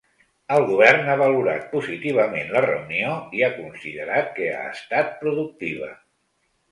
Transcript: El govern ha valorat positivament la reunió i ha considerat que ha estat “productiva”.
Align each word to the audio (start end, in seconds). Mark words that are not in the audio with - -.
El 0.53 0.63
govern 0.67 1.09
ha 1.09 1.17
valorat 1.17 1.67
positivament 1.73 2.49
la 2.55 2.63
reunió 2.65 3.11
i 3.39 3.43
ha 3.49 3.49
considerat 3.57 4.31
que 4.39 4.49
ha 4.55 4.63
estat 4.71 5.13
“productiva”. 5.21 5.91